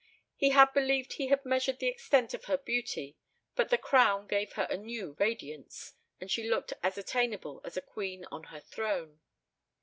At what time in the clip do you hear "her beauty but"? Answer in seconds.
2.45-3.69